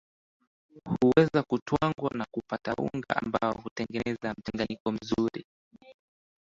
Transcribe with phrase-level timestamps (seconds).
[0.89, 5.45] Huweza kutwangwa na kupata unga ambao hutengeza mchanganyiko mzuri